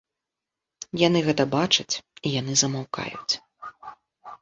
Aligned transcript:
Яны 1.01 1.19
гэта 1.27 1.47
бачаць, 1.55 1.93
і 1.99 2.27
яны 2.39 2.53
замаўкаюць. 2.57 3.33